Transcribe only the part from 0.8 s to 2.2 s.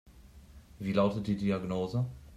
lautet die Diagnose?